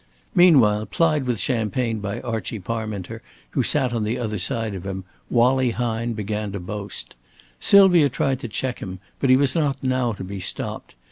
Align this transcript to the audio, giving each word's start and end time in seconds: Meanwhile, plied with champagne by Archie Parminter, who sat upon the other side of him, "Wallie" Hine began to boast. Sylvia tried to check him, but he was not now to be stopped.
Meanwhile, 0.33 0.87
plied 0.87 1.25
with 1.25 1.39
champagne 1.39 1.99
by 1.99 2.21
Archie 2.21 2.57
Parminter, 2.59 3.21
who 3.51 3.61
sat 3.61 3.91
upon 3.91 4.03
the 4.03 4.17
other 4.17 4.39
side 4.39 4.73
of 4.73 4.83
him, 4.83 5.03
"Wallie" 5.29 5.69
Hine 5.75 6.13
began 6.13 6.51
to 6.53 6.59
boast. 6.59 7.13
Sylvia 7.59 8.09
tried 8.09 8.39
to 8.39 8.47
check 8.47 8.79
him, 8.79 8.97
but 9.19 9.29
he 9.29 9.37
was 9.37 9.53
not 9.53 9.77
now 9.83 10.11
to 10.13 10.23
be 10.23 10.39
stopped. 10.39 10.95